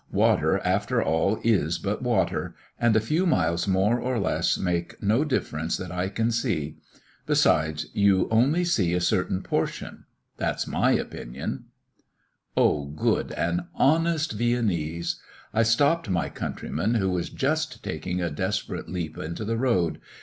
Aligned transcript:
Water, 0.11 0.57
after 0.65 0.99
all, 0.99 1.39
is 1.43 1.77
but 1.77 2.01
water; 2.01 2.55
and 2.79 2.95
a 2.95 2.99
few 2.99 3.27
miles, 3.27 3.67
more 3.67 3.99
or 3.99 4.17
less, 4.17 4.57
make 4.57 4.95
no 5.03 5.23
difference 5.23 5.77
that 5.77 5.91
I 5.91 6.09
can 6.09 6.31
see. 6.31 6.77
Besides, 7.27 7.85
you 7.93 8.27
only 8.31 8.65
see 8.65 8.95
a 8.95 8.99
certain 8.99 9.43
portion. 9.43 10.05
That's 10.37 10.65
my 10.65 10.93
opinion." 10.93 11.65
O 12.57 12.85
good 12.85 13.31
and 13.33 13.65
honest 13.75 14.31
Viennese! 14.31 15.21
I 15.53 15.61
stopped 15.61 16.09
my 16.09 16.29
countryman, 16.29 16.95
who 16.95 17.11
was 17.11 17.29
just 17.29 17.83
taking 17.83 18.23
a 18.23 18.31
desperate 18.31 18.89
leap 18.89 19.19
into 19.19 19.45
the 19.45 19.55
road. 19.57 19.99